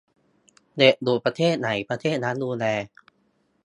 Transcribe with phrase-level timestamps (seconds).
[0.77, 2.65] "เด็กอยู่ประเทศไหน ประเทศนั้นดูแล"